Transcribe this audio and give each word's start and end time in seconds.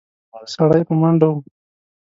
سړی 0.53 0.81
په 0.87 0.93
منډه 1.01 1.27
و. 1.31 1.35